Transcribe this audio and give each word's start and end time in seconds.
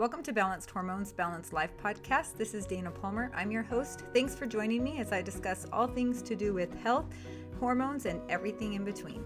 Welcome 0.00 0.22
to 0.22 0.32
Balanced 0.32 0.70
Hormones, 0.70 1.12
Balanced 1.12 1.52
Life 1.52 1.72
podcast. 1.76 2.38
This 2.38 2.54
is 2.54 2.64
Dana 2.64 2.90
Palmer. 2.90 3.30
I'm 3.34 3.50
your 3.50 3.62
host. 3.62 4.04
Thanks 4.14 4.34
for 4.34 4.46
joining 4.46 4.82
me 4.82 4.98
as 4.98 5.12
I 5.12 5.20
discuss 5.20 5.66
all 5.74 5.86
things 5.86 6.22
to 6.22 6.34
do 6.34 6.54
with 6.54 6.72
health, 6.82 7.04
hormones, 7.58 8.06
and 8.06 8.22
everything 8.30 8.72
in 8.72 8.82
between. 8.82 9.22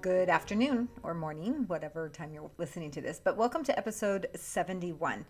Good 0.00 0.28
afternoon 0.28 0.88
or 1.02 1.12
morning, 1.12 1.64
whatever 1.66 2.08
time 2.08 2.32
you're 2.32 2.52
listening 2.56 2.92
to 2.92 3.00
this, 3.00 3.20
but 3.22 3.36
welcome 3.36 3.64
to 3.64 3.76
episode 3.76 4.28
71. 4.36 5.26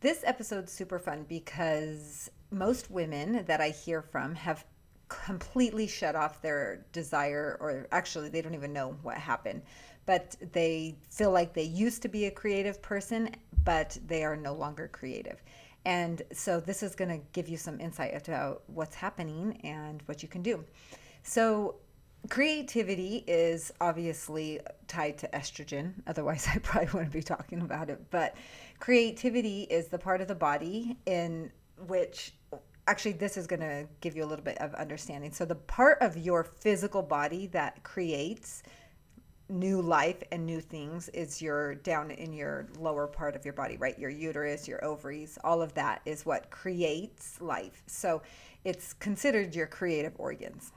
This 0.00 0.22
episode's 0.24 0.72
super 0.72 0.98
fun 0.98 1.26
because 1.28 2.30
most 2.50 2.90
women 2.90 3.44
that 3.44 3.60
I 3.60 3.68
hear 3.68 4.00
from 4.00 4.34
have 4.36 4.64
completely 5.10 5.86
shut 5.86 6.16
off 6.16 6.40
their 6.40 6.86
desire, 6.92 7.58
or 7.60 7.86
actually, 7.92 8.30
they 8.30 8.40
don't 8.40 8.54
even 8.54 8.72
know 8.72 8.96
what 9.02 9.18
happened 9.18 9.60
but 10.06 10.36
they 10.52 10.96
feel 11.10 11.30
like 11.30 11.52
they 11.54 11.62
used 11.62 12.02
to 12.02 12.08
be 12.08 12.26
a 12.26 12.30
creative 12.30 12.82
person, 12.82 13.30
but 13.64 13.96
they 14.06 14.24
are 14.24 14.36
no 14.36 14.54
longer 14.54 14.88
creative. 14.88 15.42
And 15.84 16.22
so 16.32 16.60
this 16.60 16.82
is 16.82 16.94
going 16.94 17.10
to 17.10 17.20
give 17.32 17.48
you 17.48 17.56
some 17.56 17.80
insight 17.80 18.12
into 18.12 18.58
what's 18.66 18.94
happening 18.94 19.60
and 19.64 20.02
what 20.06 20.22
you 20.22 20.28
can 20.28 20.42
do. 20.42 20.64
So 21.22 21.76
creativity 22.28 23.24
is 23.26 23.72
obviously 23.80 24.60
tied 24.86 25.18
to 25.18 25.28
estrogen. 25.28 25.94
Otherwise, 26.06 26.48
I 26.52 26.58
probably 26.58 26.90
wouldn't 26.92 27.12
be 27.12 27.22
talking 27.22 27.62
about 27.62 27.90
it. 27.90 28.00
But 28.10 28.36
creativity 28.78 29.62
is 29.62 29.88
the 29.88 29.98
part 29.98 30.20
of 30.20 30.28
the 30.28 30.34
body 30.34 30.96
in 31.06 31.50
which 31.86 32.34
actually 32.86 33.12
this 33.12 33.36
is 33.36 33.46
going 33.46 33.60
to 33.60 33.86
give 34.00 34.16
you 34.16 34.24
a 34.24 34.26
little 34.26 34.44
bit 34.44 34.58
of 34.58 34.74
understanding. 34.74 35.32
So 35.32 35.44
the 35.44 35.54
part 35.54 35.98
of 36.00 36.16
your 36.16 36.44
physical 36.44 37.02
body 37.02 37.46
that 37.48 37.82
creates 37.82 38.62
new 39.48 39.82
life 39.82 40.22
and 40.32 40.46
new 40.46 40.60
things 40.60 41.08
is 41.10 41.42
your 41.42 41.74
down 41.74 42.10
in 42.10 42.32
your 42.32 42.66
lower 42.78 43.06
part 43.06 43.36
of 43.36 43.44
your 43.44 43.54
body, 43.54 43.76
right? 43.76 43.98
Your 43.98 44.10
uterus, 44.10 44.66
your 44.66 44.84
ovaries, 44.84 45.38
all 45.44 45.60
of 45.60 45.74
that 45.74 46.00
is 46.06 46.24
what 46.24 46.50
creates 46.50 47.40
life. 47.40 47.82
So 47.86 48.22
it's 48.64 48.92
considered 48.92 49.54
your 49.54 49.66
creative 49.66 50.14
organs. 50.16 50.72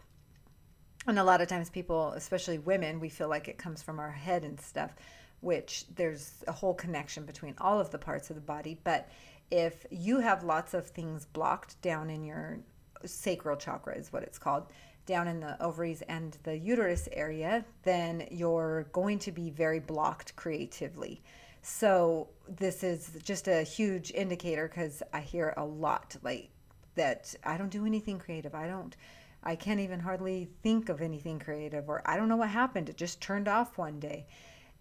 And 1.07 1.19
a 1.19 1.23
lot 1.23 1.41
of 1.41 1.47
times, 1.47 1.69
people, 1.69 2.13
especially 2.13 2.57
women, 2.57 2.99
we 2.99 3.09
feel 3.09 3.29
like 3.29 3.47
it 3.47 3.57
comes 3.57 3.83
from 3.83 3.99
our 3.99 4.11
head 4.11 4.43
and 4.43 4.59
stuff, 4.59 4.95
which 5.41 5.85
there's 5.95 6.43
a 6.47 6.51
whole 6.51 6.73
connection 6.73 7.25
between 7.25 7.53
all 7.59 7.79
of 7.79 7.91
the 7.91 7.99
parts 7.99 8.31
of 8.31 8.35
the 8.35 8.41
body. 8.41 8.79
But 8.83 9.07
if 9.51 9.85
you 9.91 10.19
have 10.19 10.43
lots 10.43 10.73
of 10.73 10.87
things 10.87 11.25
blocked 11.25 11.79
down 11.83 12.09
in 12.09 12.23
your 12.23 12.59
sacral 13.05 13.55
chakra, 13.55 13.95
is 13.95 14.11
what 14.11 14.23
it's 14.23 14.39
called, 14.39 14.65
down 15.05 15.27
in 15.27 15.39
the 15.39 15.61
ovaries 15.61 16.01
and 16.03 16.37
the 16.43 16.57
uterus 16.57 17.07
area, 17.11 17.63
then 17.83 18.27
you're 18.31 18.87
going 18.91 19.19
to 19.19 19.31
be 19.31 19.49
very 19.49 19.79
blocked 19.79 20.35
creatively. 20.35 21.21
So, 21.61 22.27
this 22.47 22.83
is 22.83 23.17
just 23.23 23.47
a 23.47 23.63
huge 23.63 24.11
indicator 24.11 24.67
because 24.67 25.01
I 25.13 25.19
hear 25.21 25.53
a 25.57 25.65
lot 25.65 26.15
like 26.21 26.49
that 26.93 27.33
I 27.43 27.57
don't 27.57 27.69
do 27.69 27.85
anything 27.85 28.19
creative. 28.19 28.53
I 28.55 28.67
don't, 28.67 28.95
I 29.43 29.55
can't 29.55 29.79
even 29.79 29.99
hardly 29.99 30.49
think 30.63 30.89
of 30.89 31.01
anything 31.01 31.39
creative, 31.39 31.89
or 31.89 32.01
I 32.05 32.17
don't 32.17 32.29
know 32.29 32.37
what 32.37 32.49
happened. 32.49 32.89
It 32.89 32.97
just 32.97 33.21
turned 33.21 33.47
off 33.47 33.77
one 33.77 33.99
day. 33.99 34.27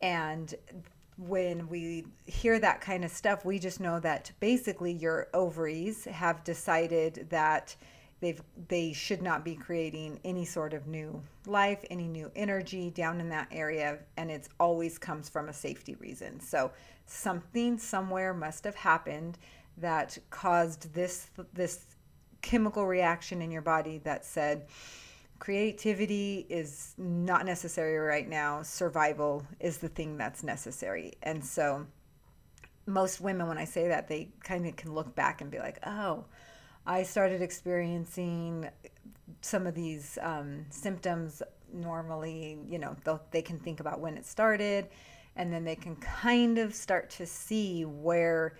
And 0.00 0.54
when 1.16 1.68
we 1.68 2.06
hear 2.26 2.58
that 2.58 2.80
kind 2.80 3.04
of 3.04 3.10
stuff, 3.10 3.44
we 3.44 3.58
just 3.58 3.80
know 3.80 4.00
that 4.00 4.32
basically 4.40 4.92
your 4.92 5.28
ovaries 5.32 6.04
have 6.04 6.44
decided 6.44 7.28
that 7.30 7.76
they've 8.20 8.42
they 8.68 8.92
should 8.92 9.22
not 9.22 9.44
be 9.44 9.54
creating 9.54 10.18
any 10.24 10.44
sort 10.44 10.72
of 10.72 10.86
new 10.86 11.22
life 11.46 11.84
any 11.90 12.08
new 12.08 12.30
energy 12.34 12.90
down 12.90 13.20
in 13.20 13.28
that 13.28 13.48
area 13.50 13.98
and 14.16 14.30
it's 14.30 14.48
always 14.58 14.98
comes 14.98 15.28
from 15.28 15.48
a 15.48 15.52
safety 15.52 15.94
reason. 15.96 16.40
So 16.40 16.70
something 17.06 17.78
somewhere 17.78 18.32
must 18.32 18.64
have 18.64 18.74
happened 18.74 19.38
that 19.78 20.16
caused 20.30 20.92
this 20.94 21.28
this 21.52 21.84
chemical 22.42 22.86
reaction 22.86 23.40
in 23.42 23.50
your 23.50 23.62
body 23.62 23.98
that 24.04 24.24
said 24.24 24.66
creativity 25.38 26.46
is 26.48 26.94
not 26.96 27.44
necessary 27.44 27.96
right 27.96 28.28
now 28.28 28.62
survival 28.62 29.44
is 29.60 29.78
the 29.78 29.88
thing 29.88 30.16
that's 30.16 30.42
necessary. 30.42 31.14
And 31.22 31.44
so 31.44 31.86
most 32.86 33.20
women 33.20 33.48
when 33.48 33.58
i 33.58 33.64
say 33.64 33.88
that 33.88 34.08
they 34.08 34.28
kind 34.42 34.66
of 34.66 34.76
can 34.76 34.94
look 34.94 35.14
back 35.14 35.40
and 35.40 35.50
be 35.50 35.58
like 35.58 35.78
oh 35.86 36.24
I 36.86 37.02
started 37.02 37.40
experiencing 37.42 38.68
some 39.40 39.66
of 39.66 39.74
these 39.74 40.18
um, 40.20 40.66
symptoms 40.70 41.42
normally, 41.72 42.58
you 42.68 42.78
know, 42.78 42.96
they 43.30 43.42
can 43.42 43.58
think 43.58 43.80
about 43.80 44.00
when 44.00 44.16
it 44.16 44.26
started 44.26 44.88
and 45.36 45.52
then 45.52 45.64
they 45.64 45.76
can 45.76 45.96
kind 45.96 46.58
of 46.58 46.74
start 46.74 47.10
to 47.10 47.26
see 47.26 47.84
where 47.84 48.56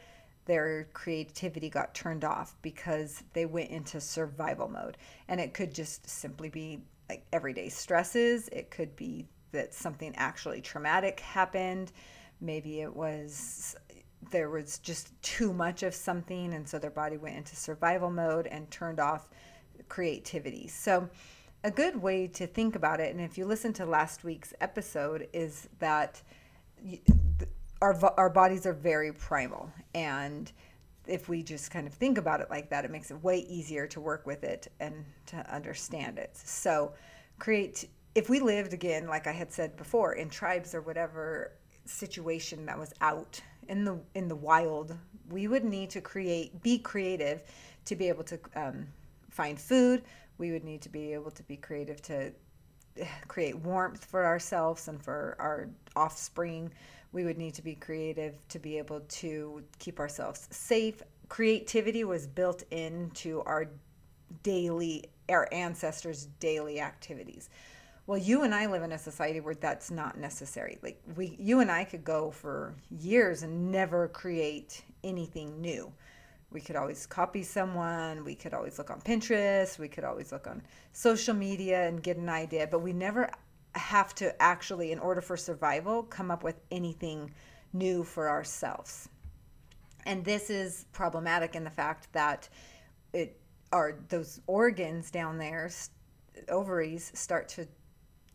their 0.47 0.89
creativity 0.93 1.71
got 1.71 1.95
turned 1.95 2.25
off 2.25 2.57
because 2.63 3.23
they 3.33 3.47
went 3.47 3.71
into 3.71 4.01
survival 4.01 4.69
mode. 4.69 4.97
And 5.29 5.41
it 5.41 5.55
could 5.55 5.73
just 5.73 6.09
simply 6.09 6.49
be 6.49 6.81
like 7.09 7.25
everyday 7.33 7.69
stresses, 7.69 8.49
it 8.49 8.71
could 8.71 8.97
be 8.97 9.27
that 9.53 9.73
something 9.73 10.13
actually 10.17 10.61
traumatic 10.61 11.21
happened. 11.21 11.93
Maybe 12.41 12.81
it 12.81 12.95
was 12.95 13.77
there 14.31 14.51
was 14.51 14.79
just 14.79 15.11
too 15.23 15.53
much 15.53 15.83
of 15.83 15.95
something 15.95 16.55
and 16.55 16.69
so 16.69 16.79
their 16.79 16.91
body 16.91 17.17
went 17.17 17.37
into 17.37 17.57
survival 17.57 18.11
mode 18.11 18.47
and 18.47 18.71
turned 18.71 19.01
off 19.01 19.29
creativity. 19.89 20.69
So 20.69 21.09
a 21.63 21.71
good 21.71 22.01
way 22.01 22.27
to 22.29 22.47
think 22.47 22.77
about 22.77 23.01
it 23.01 23.15
and 23.15 23.25
if 23.25 23.39
you 23.39 23.47
listen 23.47 23.73
to 23.75 23.87
last 23.87 24.25
week's 24.25 24.53
episode 24.61 25.29
is 25.33 25.69
that 25.79 26.21
our, 27.81 27.99
our 28.19 28.31
bodies 28.31 28.67
are 28.67 28.75
very 28.75 29.13
primal 29.13 29.71
and 29.95 30.53
if 31.07 31.29
we 31.29 31.43
just 31.43 31.71
kind 31.71 31.87
of 31.87 31.93
think 31.93 32.19
about 32.19 32.41
it 32.41 32.49
like 32.51 32.71
that 32.71 32.85
it 32.85 32.91
makes 32.91 33.11
it 33.11 33.23
way 33.23 33.39
easier 33.41 33.87
to 33.87 34.01
work 34.01 34.27
with 34.27 34.45
it 34.45 34.69
and 34.81 35.05
to 35.27 35.37
understand 35.55 36.19
it. 36.19 36.37
So 36.37 36.95
create 37.39 37.89
if 38.15 38.29
we 38.29 38.41
lived 38.41 38.73
again 38.73 39.09
like 39.09 39.27
i 39.27 39.33
had 39.33 39.53
said 39.53 39.77
before 39.77 40.15
in 40.15 40.29
tribes 40.29 40.75
or 40.75 40.81
whatever 40.81 41.53
situation 41.85 42.67
that 42.67 42.79
was 42.79 42.93
out 43.01 43.41
in 43.69 43.85
the 43.85 43.99
in 44.15 44.29
the 44.29 44.37
wild, 44.37 44.97
we 45.31 45.49
would 45.49 45.65
need 45.65 45.91
to 45.91 46.01
create 46.01 46.63
be 46.63 46.79
creative 46.79 47.43
to 47.85 47.97
be 47.97 48.09
able 48.09 48.25
to 48.25 48.39
um, 48.57 48.87
find 49.31 49.59
food. 49.59 50.03
We 50.39 50.53
would 50.53 50.65
need 50.65 50.83
to 50.83 50.89
be 50.89 51.13
able 51.13 51.31
to 51.33 51.43
be 51.43 51.57
creative 51.57 52.03
to 52.03 52.33
create 53.29 53.57
warmth 53.59 54.05
for 54.05 54.25
ourselves 54.25 54.89
and 54.89 55.03
for 55.03 55.37
our 55.39 55.69
offspring. 55.97 56.71
We 57.13 57.25
would 57.25 57.39
need 57.39 57.55
to 57.55 57.63
be 57.63 57.75
creative 57.75 58.37
to 58.49 58.59
be 58.59 58.79
able 58.79 59.01
to 59.01 59.63
keep 59.79 60.01
ourselves 60.01 60.49
safe. 60.51 61.03
Creativity 61.29 62.05
was 62.05 62.27
built 62.27 62.65
into 62.71 63.43
our 63.43 63.69
daily, 64.43 65.05
our 65.29 65.49
ancestors' 65.53 66.27
daily 66.41 66.81
activities. 66.81 67.51
Well, 68.07 68.19
you 68.19 68.43
and 68.43 68.55
I 68.55 68.67
live 68.67 68.83
in 68.83 68.93
a 68.93 68.99
society 68.99 69.41
where 69.41 69.55
that's 69.55 69.91
not 69.91 70.19
necessary. 70.19 70.79
Like 70.83 71.01
we 71.17 71.37
you 71.41 71.61
and 71.61 71.71
I 71.71 71.85
could 71.85 72.05
go 72.05 72.31
for 72.31 72.75
years 72.91 73.43
and 73.43 73.73
never 73.73 74.09
create 74.09 74.83
anything 75.03 75.61
new. 75.61 75.91
We 76.51 76.61
could 76.61 76.77
always 76.77 77.07
copy 77.07 77.43
someone, 77.43 78.23
we 78.23 78.35
could 78.35 78.53
always 78.53 78.79
look 78.79 78.91
on 78.91 79.01
Pinterest, 79.01 79.79
we 79.79 79.89
could 79.89 80.05
always 80.05 80.33
look 80.33 80.47
on 80.47 80.63
social 80.93 81.35
media 81.35 81.89
and 81.89 82.03
get 82.03 82.19
an 82.19 82.29
idea, 82.29 82.69
but 82.71 82.81
we 82.81 82.93
never 82.93 83.31
have 83.75 84.15
to 84.17 84.41
actually 84.41 84.93
in 84.93 84.99
order 84.99 85.21
for 85.21 85.37
survival 85.37 86.03
come 86.05 86.31
up 86.31 86.45
with 86.45 86.61
anything 86.71 87.33
new 87.73 88.05
for 88.05 88.29
ourselves. 88.29 89.09
And 90.05 90.23
this 90.25 90.51
is 90.51 90.85
problematic 90.93 91.57
in 91.57 91.65
the 91.65 91.71
fact 91.71 92.13
that 92.13 92.51
it 93.15 93.41
are 93.73 93.99
those 94.11 94.41
organs 94.47 95.11
down 95.11 95.39
there 95.39 95.71
ovaries 96.49 97.11
start 97.15 97.49
to 97.49 97.67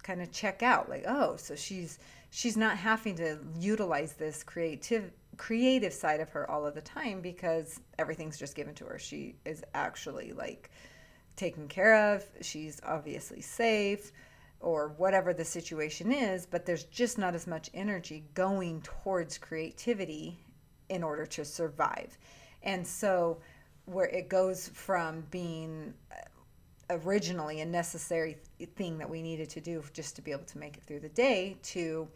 kind 0.03 0.21
of 0.21 0.31
check 0.31 0.63
out 0.63 0.89
like 0.89 1.03
oh 1.07 1.35
so 1.35 1.55
she's 1.55 1.99
she's 2.29 2.57
not 2.57 2.77
having 2.77 3.15
to 3.15 3.39
utilize 3.57 4.13
this 4.13 4.43
creative 4.43 5.11
creative 5.37 5.93
side 5.93 6.19
of 6.19 6.29
her 6.29 6.50
all 6.51 6.65
of 6.65 6.75
the 6.75 6.81
time 6.81 7.21
because 7.21 7.79
everything's 7.97 8.38
just 8.38 8.56
given 8.56 8.75
to 8.75 8.83
her. 8.83 9.00
She 9.00 9.35
is 9.45 9.63
actually 9.74 10.33
like 10.33 10.69
taken 11.38 11.68
care 11.68 12.13
of. 12.13 12.25
She's 12.41 12.81
obviously 12.85 13.41
safe 13.41 14.12
or 14.59 14.89
whatever 14.97 15.33
the 15.33 15.45
situation 15.45 16.12
is 16.12 16.45
but 16.45 16.65
there's 16.65 16.83
just 16.83 17.18
not 17.18 17.33
as 17.33 17.47
much 17.47 17.69
energy 17.74 18.25
going 18.33 18.81
towards 18.81 19.38
creativity 19.38 20.38
in 20.89 21.03
order 21.03 21.25
to 21.25 21.45
survive. 21.45 22.18
And 22.63 22.85
so 22.85 23.39
where 23.85 24.07
it 24.07 24.27
goes 24.27 24.68
from 24.68 25.24
being 25.31 25.94
originally 26.89 27.62
a 27.62 27.65
necessary 27.65 28.38
thing 28.75 28.97
that 28.97 29.09
we 29.09 29.21
needed 29.21 29.50
to 29.50 29.62
do 29.62 29.83
just 29.94 30.15
to 30.15 30.21
be 30.21 30.31
able 30.31 30.45
to 30.45 30.57
make 30.57 30.77
it 30.77 30.83
through 30.83 31.00
the 31.00 31.09
day 31.09 31.57
to 31.62 32.07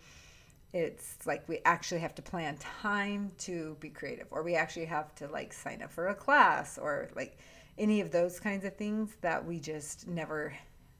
it's 0.74 1.18
like 1.28 1.48
we 1.48 1.60
actually 1.66 2.02
have 2.02 2.16
to 2.16 2.22
plan 2.22 2.58
time 2.58 3.31
to 3.38 3.78
be 3.80 3.90
creative 3.90 4.25
or 4.31 4.42
we 4.42 4.56
actually 4.56 4.86
have 4.86 5.14
to 5.14 5.28
like 5.28 5.54
sign 5.54 5.81
up 5.84 5.92
for 5.92 6.08
a 6.08 6.16
class 6.16 6.78
or 6.80 7.10
like 7.16 7.38
any 7.78 8.02
of 8.02 8.12
those 8.12 8.40
kinds 8.40 8.66
of 8.66 8.75
things 8.75 9.16
that 9.22 9.44
we 9.46 9.60
just 9.60 10.08
never 10.08 10.54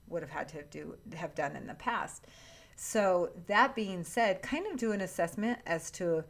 would 0.08 0.22
have 0.22 0.30
had 0.30 0.48
to 0.48 0.62
do 0.64 0.96
have 1.14 1.34
done 1.34 1.56
in 1.56 1.66
the 1.66 1.74
past 1.74 2.26
so 2.76 3.30
that 3.46 3.74
being 3.74 4.04
said 4.04 4.40
kind 4.42 4.66
of 4.68 4.76
do 4.76 4.92
an 4.92 5.00
assessment 5.00 5.58
as 5.66 5.90
to 5.90 6.22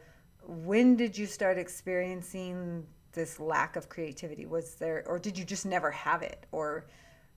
when 0.46 0.96
did 0.96 1.16
you 1.16 1.26
start 1.26 1.58
experiencing 1.58 2.86
this 3.14 3.40
lack 3.40 3.76
of 3.76 3.88
creativity? 3.88 4.46
Was 4.46 4.74
there, 4.74 5.04
or 5.06 5.18
did 5.18 5.38
you 5.38 5.44
just 5.44 5.64
never 5.64 5.90
have 5.90 6.22
it? 6.22 6.46
Or, 6.52 6.86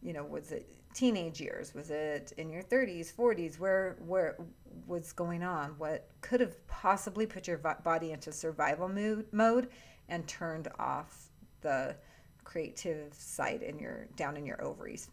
you 0.02 0.14
know, 0.14 0.24
was 0.24 0.52
it 0.52 0.70
teenage 0.94 1.40
years? 1.40 1.74
Was 1.74 1.90
it 1.90 2.34
in 2.38 2.50
your 2.50 2.64
30s, 2.64 3.14
40s? 3.14 3.60
Where, 3.60 3.98
where 4.06 4.38
was 4.86 5.14
going 5.14 5.44
on? 5.44 5.72
What 5.78 6.10
could 6.22 6.40
have 6.40 6.66
possibly 6.68 7.26
put 7.26 7.48
your 7.48 7.58
body 7.58 8.12
into 8.12 8.32
survival 8.32 8.90
mood, 8.90 9.28
mode 9.32 9.70
and 10.10 10.28
turned 10.28 10.70
off 10.80 11.30
the 11.62 11.96
creative 12.44 13.14
side 13.14 13.62
in 13.62 13.78
your 13.78 14.08
down 14.16 14.38
in 14.38 14.46
your 14.46 14.64
ovaries? 14.64 15.10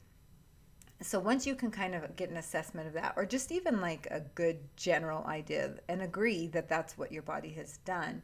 So 1.02 1.18
once 1.18 1.46
you 1.46 1.54
can 1.54 1.70
kind 1.70 1.94
of 1.94 2.16
get 2.16 2.30
an 2.30 2.36
assessment 2.36 2.86
of 2.86 2.94
that, 2.94 3.14
or 3.16 3.26
just 3.26 3.52
even 3.52 3.80
like 3.80 4.06
a 4.10 4.20
good 4.20 4.58
general 4.76 5.24
idea 5.26 5.74
and 5.88 6.00
agree 6.00 6.46
that 6.48 6.68
that's 6.68 6.96
what 6.96 7.12
your 7.12 7.22
body 7.22 7.50
has 7.54 7.78
done, 7.78 8.22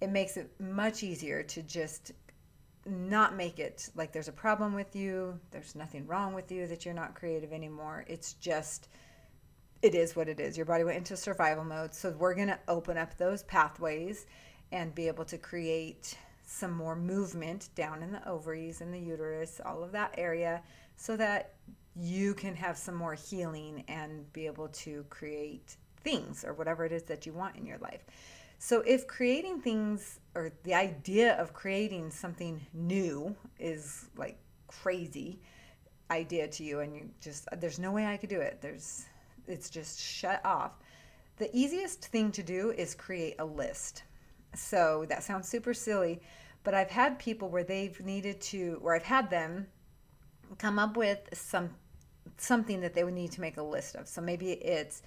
it 0.00 0.10
makes 0.10 0.36
it 0.36 0.50
much 0.60 1.02
easier 1.02 1.42
to 1.44 1.62
just 1.62 2.12
not 2.86 3.36
make 3.36 3.58
it 3.58 3.88
like 3.94 4.12
there's 4.12 4.28
a 4.28 4.32
problem 4.32 4.74
with 4.74 4.96
you, 4.96 5.38
there's 5.50 5.74
nothing 5.74 6.06
wrong 6.06 6.34
with 6.34 6.50
you, 6.50 6.66
that 6.66 6.84
you're 6.84 6.94
not 6.94 7.14
creative 7.14 7.52
anymore. 7.52 8.04
It's 8.08 8.34
just, 8.34 8.88
it 9.82 9.94
is 9.94 10.16
what 10.16 10.28
it 10.28 10.40
is. 10.40 10.56
Your 10.56 10.66
body 10.66 10.84
went 10.84 10.98
into 10.98 11.16
survival 11.16 11.64
mode. 11.64 11.94
So 11.94 12.14
we're 12.18 12.34
going 12.34 12.48
to 12.48 12.58
open 12.68 12.96
up 12.96 13.16
those 13.16 13.42
pathways 13.42 14.26
and 14.72 14.94
be 14.94 15.08
able 15.08 15.24
to 15.26 15.38
create 15.38 16.16
some 16.46 16.72
more 16.72 16.96
movement 16.96 17.68
down 17.74 18.02
in 18.02 18.12
the 18.12 18.26
ovaries 18.28 18.80
and 18.80 18.92
the 18.92 18.98
uterus, 18.98 19.60
all 19.64 19.84
of 19.84 19.92
that 19.92 20.14
area, 20.18 20.62
so 20.96 21.16
that 21.16 21.54
you 21.96 22.34
can 22.34 22.54
have 22.54 22.76
some 22.76 22.94
more 22.94 23.14
healing 23.14 23.84
and 23.88 24.32
be 24.32 24.46
able 24.46 24.68
to 24.68 25.04
create 25.10 25.76
things 26.02 26.44
or 26.44 26.54
whatever 26.54 26.84
it 26.84 26.92
is 26.92 27.02
that 27.04 27.26
you 27.26 27.32
want 27.32 27.56
in 27.56 27.66
your 27.66 27.78
life. 27.78 28.04
So, 28.62 28.82
if 28.82 29.06
creating 29.06 29.62
things 29.62 30.20
or 30.34 30.52
the 30.64 30.74
idea 30.74 31.32
of 31.36 31.54
creating 31.54 32.10
something 32.10 32.60
new 32.74 33.34
is 33.58 34.10
like 34.18 34.36
crazy 34.66 35.40
idea 36.10 36.46
to 36.46 36.62
you, 36.62 36.80
and 36.80 36.94
you 36.94 37.08
just, 37.22 37.48
there's 37.58 37.78
no 37.78 37.90
way 37.90 38.06
I 38.06 38.18
could 38.18 38.28
do 38.28 38.38
it, 38.38 38.58
there's, 38.60 39.06
it's 39.48 39.70
just 39.70 39.98
shut 39.98 40.44
off. 40.44 40.72
The 41.38 41.48
easiest 41.56 42.04
thing 42.04 42.30
to 42.32 42.42
do 42.42 42.72
is 42.72 42.94
create 42.94 43.36
a 43.38 43.44
list. 43.46 44.02
So, 44.54 45.06
that 45.08 45.22
sounds 45.22 45.48
super 45.48 45.72
silly, 45.72 46.20
but 46.62 46.74
I've 46.74 46.90
had 46.90 47.18
people 47.18 47.48
where 47.48 47.64
they've 47.64 47.98
needed 48.04 48.42
to, 48.42 48.78
or 48.82 48.94
I've 48.94 49.02
had 49.02 49.30
them 49.30 49.68
come 50.58 50.78
up 50.78 50.98
with 50.98 51.20
some 51.32 51.70
something 52.36 52.82
that 52.82 52.92
they 52.92 53.04
would 53.04 53.14
need 53.14 53.32
to 53.32 53.40
make 53.40 53.56
a 53.56 53.62
list 53.62 53.96
of. 53.96 54.06
So 54.06 54.20
maybe 54.20 54.52
it's 54.52 55.02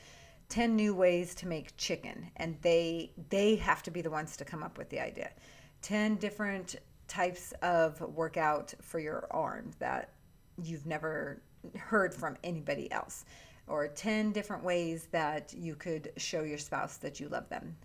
10 0.53 0.75
new 0.75 0.93
ways 0.93 1.33
to 1.33 1.47
make 1.47 1.75
chicken 1.77 2.29
and 2.35 2.55
they 2.61 3.11
they 3.29 3.55
have 3.55 3.81
to 3.81 3.89
be 3.89 4.03
the 4.03 4.09
ones 4.11 4.37
to 4.37 4.45
come 4.45 4.61
up 4.61 4.77
with 4.77 4.87
the 4.89 4.99
idea. 4.99 5.31
10 5.81 6.17
different 6.17 6.75
types 7.07 7.53
of 7.63 7.99
workout 8.01 8.71
for 8.79 8.99
your 8.99 9.25
arm 9.31 9.71
that 9.79 10.11
you've 10.61 10.85
never 10.85 11.41
heard 11.75 12.13
from 12.13 12.37
anybody 12.43 12.91
else 12.91 13.25
or 13.65 13.87
10 13.87 14.31
different 14.31 14.63
ways 14.63 15.07
that 15.09 15.51
you 15.57 15.73
could 15.73 16.11
show 16.17 16.43
your 16.43 16.59
spouse 16.59 16.97
that 16.97 17.19
you 17.19 17.27
love 17.29 17.49
them 17.49 17.75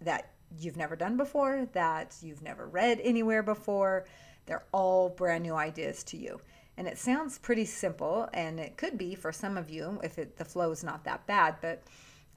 that 0.00 0.30
you've 0.60 0.76
never 0.76 0.94
done 0.94 1.16
before, 1.16 1.66
that 1.72 2.14
you've 2.22 2.42
never 2.42 2.68
read 2.68 3.00
anywhere 3.02 3.42
before. 3.42 4.04
They're 4.46 4.64
all 4.70 5.08
brand 5.08 5.42
new 5.42 5.56
ideas 5.56 6.04
to 6.04 6.16
you. 6.16 6.40
And 6.76 6.86
it 6.86 6.98
sounds 6.98 7.38
pretty 7.38 7.64
simple, 7.64 8.28
and 8.32 8.60
it 8.60 8.76
could 8.76 8.96
be 8.96 9.16
for 9.16 9.32
some 9.32 9.56
of 9.56 9.70
you 9.70 9.98
if 10.04 10.18
it, 10.18 10.36
the 10.36 10.44
flow 10.44 10.70
is 10.70 10.84
not 10.84 11.02
that 11.04 11.26
bad. 11.26 11.56
But 11.60 11.82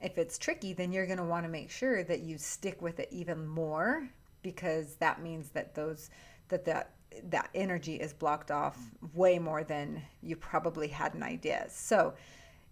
if 0.00 0.18
it's 0.18 0.38
tricky, 0.38 0.72
then 0.72 0.92
you're 0.92 1.06
going 1.06 1.18
to 1.18 1.24
want 1.24 1.44
to 1.44 1.50
make 1.50 1.70
sure 1.70 2.04
that 2.04 2.20
you 2.20 2.38
stick 2.38 2.82
with 2.82 3.00
it 3.00 3.08
even 3.10 3.46
more 3.46 4.08
because 4.42 4.96
that 4.96 5.22
means 5.22 5.48
that 5.50 5.74
those 5.74 6.10
that 6.48 6.64
that 6.64 6.92
that 7.24 7.48
energy 7.54 7.96
is 7.96 8.12
blocked 8.12 8.50
off 8.50 8.78
way 9.14 9.38
more 9.38 9.64
than 9.64 10.02
you 10.22 10.36
probably 10.36 10.88
had 10.88 11.14
an 11.14 11.22
idea. 11.22 11.66
So 11.70 12.14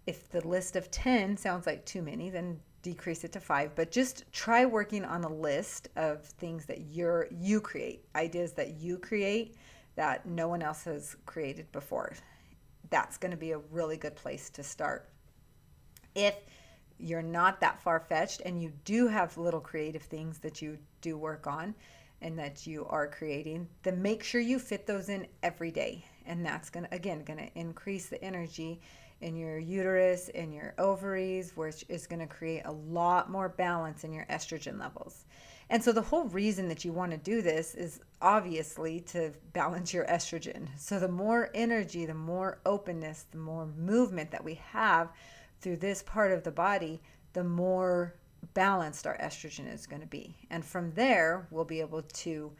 if 0.05 0.29
the 0.29 0.45
list 0.47 0.75
of 0.75 0.91
10 0.91 1.37
sounds 1.37 1.65
like 1.65 1.83
too 1.85 2.01
many, 2.01 2.29
then 2.29 2.59
decrease 2.81 3.23
it 3.23 3.31
to 3.31 3.39
5, 3.39 3.73
but 3.73 3.89
just 3.89 4.31
try 4.31 4.65
working 4.65 5.03
on 5.03 5.23
a 5.23 5.33
list 5.33 5.87
of 5.95 6.23
things 6.23 6.65
that 6.67 6.81
you're 6.91 7.27
you 7.31 7.59
create, 7.59 8.05
ideas 8.15 8.51
that 8.53 8.75
you 8.75 8.99
create 8.99 9.55
that 9.95 10.25
no 10.27 10.47
one 10.47 10.61
else 10.61 10.83
has 10.83 11.15
created 11.25 11.71
before. 11.71 12.13
That's 12.91 13.17
going 13.17 13.31
to 13.31 13.37
be 13.37 13.51
a 13.51 13.57
really 13.71 13.97
good 13.97 14.15
place 14.15 14.49
to 14.51 14.63
start. 14.63 15.09
If 16.13 16.35
you're 16.97 17.21
not 17.21 17.59
that 17.61 17.81
far 17.81 17.99
fetched 17.99 18.41
and 18.45 18.61
you 18.61 18.71
do 18.83 19.07
have 19.07 19.37
little 19.37 19.59
creative 19.59 20.03
things 20.03 20.39
that 20.39 20.61
you 20.61 20.77
do 21.01 21.17
work 21.17 21.47
on 21.47 21.75
and 22.21 22.39
that 22.39 22.65
you 22.65 22.85
are 22.89 23.07
creating, 23.07 23.67
then 23.83 24.01
make 24.01 24.23
sure 24.23 24.41
you 24.41 24.57
fit 24.57 24.87
those 24.87 25.09
in 25.09 25.27
every 25.43 25.71
day. 25.71 26.03
And 26.25 26.45
that's 26.45 26.69
going 26.69 26.85
to, 26.85 26.93
again, 26.93 27.23
going 27.23 27.39
to 27.39 27.59
increase 27.59 28.07
the 28.07 28.23
energy 28.23 28.81
in 29.21 29.35
your 29.35 29.57
uterus, 29.57 30.29
in 30.29 30.51
your 30.51 30.73
ovaries, 30.77 31.55
which 31.55 31.85
is 31.87 32.07
going 32.07 32.19
to 32.19 32.27
create 32.27 32.63
a 32.65 32.71
lot 32.71 33.29
more 33.29 33.49
balance 33.49 34.03
in 34.03 34.11
your 34.11 34.25
estrogen 34.25 34.79
levels. 34.79 35.25
And 35.69 35.83
so 35.83 35.91
the 35.91 36.01
whole 36.01 36.25
reason 36.25 36.67
that 36.69 36.85
you 36.85 36.93
want 36.93 37.11
to 37.11 37.17
do 37.17 37.41
this 37.41 37.73
is 37.75 37.99
obviously 38.21 38.99
to 39.01 39.31
balance 39.53 39.93
your 39.93 40.05
estrogen. 40.05 40.67
So 40.77 40.99
the 40.99 41.07
more 41.07 41.49
energy, 41.55 42.05
the 42.05 42.13
more 42.13 42.59
openness, 42.65 43.25
the 43.31 43.37
more 43.37 43.67
movement 43.77 44.31
that 44.31 44.43
we 44.43 44.55
have 44.71 45.09
through 45.65 45.77
this 45.77 46.03
part 46.03 46.31
of 46.31 46.43
the 46.43 46.51
body, 46.51 47.01
the 47.33 47.43
more 47.43 48.13
balanced 48.53 49.07
our 49.07 49.17
estrogen 49.17 49.73
is 49.73 49.87
going 49.87 49.99
to 49.99 50.07
be. 50.07 50.35
And 50.51 50.63
from 50.63 50.91
there, 50.91 51.47
we'll 51.49 51.65
be 51.65 51.79
able 51.79 52.03
to 52.03 52.51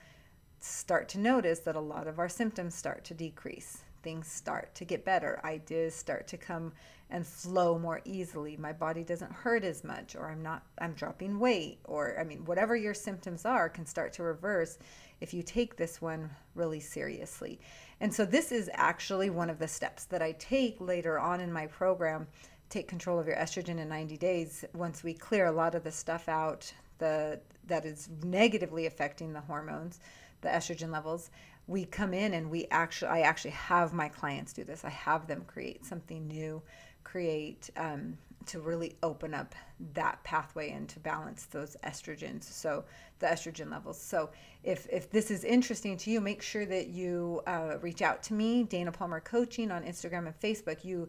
start 0.60 1.08
to 1.10 1.20
notice 1.20 1.60
that 1.60 1.76
a 1.76 1.80
lot 1.80 2.08
of 2.08 2.18
our 2.18 2.28
symptoms 2.28 2.74
start 2.74 3.06
to 3.06 3.14
decrease 3.14 3.84
things 4.06 4.28
start 4.28 4.74
to 4.76 4.86
get 4.86 5.04
better. 5.04 5.42
Ideas 5.44 5.96
start 5.96 6.28
to 6.28 6.38
come 6.38 6.72
and 7.10 7.26
flow 7.26 7.80
more 7.80 8.02
easily. 8.06 8.56
My 8.56 8.72
body 8.72 9.04
doesn't 9.04 9.32
hurt 9.32 9.64
as 9.64 9.84
much, 9.84 10.16
or 10.16 10.30
I'm 10.30 10.44
not, 10.44 10.64
I'm 10.78 10.94
dropping 10.94 11.40
weight, 11.40 11.80
or 11.84 12.16
I 12.20 12.24
mean, 12.24 12.46
whatever 12.46 12.76
your 12.76 12.94
symptoms 12.94 13.46
are 13.46 13.68
can 13.68 13.86
start 13.86 14.14
to 14.14 14.24
reverse 14.24 14.78
if 15.22 15.34
you 15.34 15.42
take 15.42 15.76
this 15.76 16.02
one 16.02 16.30
really 16.54 16.80
seriously. 16.80 17.60
And 18.00 18.14
so, 18.14 18.26
this 18.26 18.52
is 18.52 18.70
actually 18.74 19.32
one 19.32 19.50
of 19.50 19.58
the 19.58 19.68
steps 19.68 20.06
that 20.06 20.22
I 20.22 20.34
take 20.34 20.80
later 20.80 21.18
on 21.18 21.40
in 21.42 21.52
my 21.52 21.66
program. 21.66 22.28
Take 22.70 22.88
control 22.88 23.20
of 23.20 23.28
your 23.28 23.36
estrogen 23.36 23.80
in 23.80 23.90
90 23.90 24.18
days. 24.18 24.66
Once 24.74 25.04
we 25.04 25.14
clear 25.14 25.46
a 25.46 25.52
lot 25.52 25.76
of 25.76 25.84
the 25.84 25.92
stuff 25.92 26.28
out 26.28 26.74
the 26.98 27.40
that 27.68 27.86
is 27.86 28.10
negatively 28.24 28.86
affecting 28.86 29.34
the 29.34 29.42
hormones, 29.42 30.00
the 30.42 30.50
estrogen 30.50 30.92
levels, 30.92 31.30
we 31.68 31.84
come 31.86 32.14
in 32.14 32.34
and 32.36 32.50
we 32.50 32.68
actually 32.70 33.10
i 33.10 33.22
actually 33.22 33.52
have 33.52 33.94
my 33.94 34.08
clients 34.08 34.54
do 34.54 34.64
this. 34.64 34.86
I 34.86 34.90
have 34.90 35.28
them 35.28 35.44
create 35.48 35.86
something 35.86 36.28
new 36.28 36.62
create 37.04 37.70
um, 37.78 38.18
to 38.48 38.60
really 38.60 38.96
open 39.02 39.34
up 39.34 39.56
that 39.94 40.22
pathway 40.24 40.72
and 40.72 40.88
to 40.90 41.00
balance 41.00 41.46
those 41.46 41.76
estrogens. 41.84 42.44
So 42.44 42.84
the 43.20 43.28
estrogen 43.28 43.72
levels. 43.72 44.00
So 44.00 44.30
if 44.64 44.88
if 44.92 45.10
this 45.10 45.32
is 45.32 45.44
interesting 45.44 45.98
to 45.98 46.12
you 46.12 46.22
make 46.22 46.42
sure 46.42 46.66
that 46.66 46.88
you 46.88 47.42
uh, 47.48 47.78
reach 47.82 48.02
out 48.02 48.22
to 48.24 48.34
me 48.34 48.64
dana 48.64 48.92
palmer 48.92 49.20
coaching 49.20 49.72
on 49.72 49.84
instagram 49.84 50.28
and 50.28 50.40
facebook. 50.40 50.84
You 50.84 51.08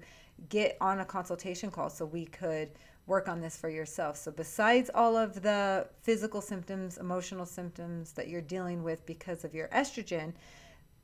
get 0.48 0.76
on 0.80 1.00
a 1.00 1.04
consultation 1.04 1.70
call 1.70 1.90
so 1.90 2.04
we 2.04 2.26
could 2.26 2.70
work 3.06 3.28
on 3.28 3.40
this 3.40 3.56
for 3.56 3.68
yourself. 3.68 4.16
So, 4.16 4.30
besides 4.30 4.90
all 4.94 5.16
of 5.16 5.42
the 5.42 5.88
physical 6.02 6.40
symptoms, 6.40 6.98
emotional 6.98 7.46
symptoms 7.46 8.12
that 8.12 8.28
you're 8.28 8.40
dealing 8.40 8.82
with 8.82 9.04
because 9.06 9.44
of 9.44 9.54
your 9.54 9.68
estrogen, 9.68 10.32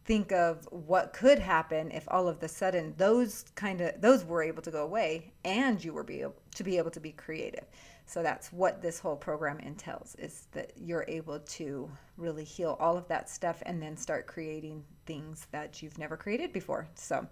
think 0.04 0.32
of 0.32 0.66
what 0.70 1.12
could 1.12 1.38
happen 1.38 1.90
if 1.92 2.04
all 2.08 2.26
of 2.26 2.40
the 2.40 2.48
sudden 2.48 2.92
those 2.96 3.44
kind 3.54 3.80
of 3.80 4.00
those 4.00 4.24
were 4.24 4.42
able 4.42 4.62
to 4.62 4.70
go 4.70 4.82
away 4.82 5.32
and 5.44 5.82
you 5.84 5.92
were 5.92 6.02
be 6.02 6.22
able 6.22 6.34
to 6.54 6.64
be 6.64 6.76
able 6.76 6.90
to 6.90 7.00
be 7.00 7.12
creative. 7.12 7.64
So 8.06 8.22
that's 8.22 8.52
what 8.52 8.82
this 8.82 8.98
whole 8.98 9.16
program 9.16 9.58
entails 9.60 10.14
is 10.18 10.46
that 10.52 10.72
you're 10.76 11.04
able 11.08 11.38
to 11.38 11.90
really 12.16 12.44
heal 12.44 12.76
all 12.80 12.96
of 12.96 13.08
that 13.08 13.30
stuff 13.30 13.62
and 13.66 13.80
then 13.80 13.96
start 13.96 14.26
creating 14.26 14.84
things 15.06 15.46
that 15.50 15.82
you've 15.82 15.98
never 15.98 16.16
created 16.16 16.52
before. 16.52 16.86
So 16.94 17.26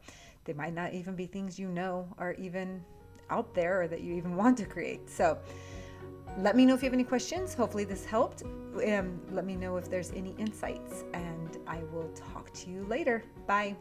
they 0.45 0.53
might 0.53 0.75
not 0.75 0.95
even 0.95 1.15
be 1.15 1.27
things 1.27 1.59
you 1.59 1.69
know 1.69 2.09
are 2.19 2.35
even 2.35 2.83
out 3.31 3.55
there 3.55 3.83
or 3.83 3.89
that 3.89 4.01
you 4.01 4.15
even 4.15 4.37
want 4.43 4.57
to 4.59 4.65
create. 4.65 5.11
So 5.11 5.39
let 6.39 6.57
me 6.57 6.65
know 6.65 6.75
if 6.75 6.83
you 6.83 6.87
have 6.87 6.95
any 6.95 7.05
questions. 7.05 7.55
Hopefully, 7.55 7.85
this 7.85 8.05
helped. 8.05 8.43
Um, 8.43 9.21
let 9.31 9.45
me 9.45 9.57
know 9.57 9.77
if 9.77 9.91
there's 9.91 10.13
any 10.13 10.35
insights, 10.39 11.05
and 11.13 11.59
I 11.67 11.79
will 11.93 12.09
talk 12.15 12.53
to 12.55 12.71
you 12.71 12.85
later. 12.85 13.25
Bye. 13.47 13.77